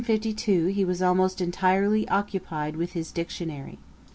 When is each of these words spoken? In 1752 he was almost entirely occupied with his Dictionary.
In 0.01 0.05
1752 0.07 0.65
he 0.73 0.83
was 0.83 1.03
almost 1.03 1.39
entirely 1.41 2.09
occupied 2.09 2.75
with 2.75 2.93
his 2.93 3.11
Dictionary. 3.11 3.77